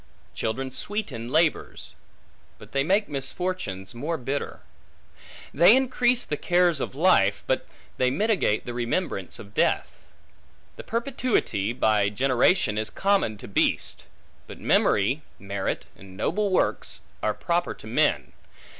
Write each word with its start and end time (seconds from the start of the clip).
Children 0.33 0.71
sweeten 0.71 1.29
labors; 1.31 1.93
but 2.57 2.71
they 2.71 2.83
make 2.83 3.07
misfortunes 3.07 3.93
more 3.93 4.17
bitter. 4.17 4.61
They 5.53 5.75
increase 5.75 6.23
the 6.25 6.37
cares 6.37 6.81
of 6.81 6.95
life; 6.95 7.43
but 7.45 7.67
they 7.97 8.09
mitigate 8.09 8.65
the 8.65 8.73
remembrance 8.73 9.37
of 9.37 9.53
death. 9.53 10.07
The 10.75 10.83
perpetuity 10.83 11.71
by 11.71 12.09
generation 12.09 12.79
is 12.79 12.89
common 12.89 13.37
to 13.37 13.47
beasts; 13.47 14.05
but 14.47 14.59
memory, 14.59 15.21
merit, 15.37 15.85
and 15.95 16.17
noble 16.17 16.49
works, 16.49 17.01
are 17.21 17.35
proper 17.35 17.75
to 17.75 17.85
men. 17.85 18.33